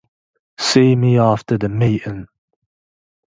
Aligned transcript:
See 0.57 0.95
me 0.95 1.19
after 1.19 1.59
the 1.59 1.69
meeting. 1.69 2.25